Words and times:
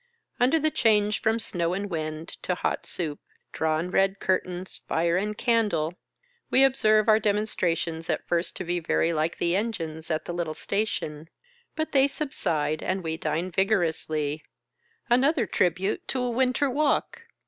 Under 0.39 0.57
the 0.59 0.71
change 0.71 1.21
from 1.21 1.37
snow 1.37 1.73
and 1.75 1.87
wind 1.87 2.29
to 2.41 2.55
hot 2.55 2.87
soup, 2.87 3.19
drawn 3.53 3.91
red 3.91 4.17
curtains, 4.19 4.81
fire 4.87 5.15
and 5.15 5.37
candle, 5.37 5.93
we 6.49 6.63
observe 6.63 7.07
our 7.07 7.19
demonstrations 7.19 8.09
at 8.09 8.27
first 8.27 8.55
to 8.55 8.63
be 8.63 8.79
very 8.79 9.13
like 9.13 9.37
the 9.37 9.55
engine's 9.55 10.09
at 10.09 10.25
the 10.25 10.33
little 10.33 10.55
station; 10.55 11.29
but 11.75 11.91
they 11.91 12.07
sub 12.07 12.33
side, 12.33 12.81
and 12.81 13.03
we 13.03 13.15
dine 13.15 13.51
vigorously— 13.51 14.43
another 15.11 15.45
tribute 15.45 16.07
to 16.07 16.19
a 16.19 16.31
winter 16.31 16.67
walk! 16.67 17.25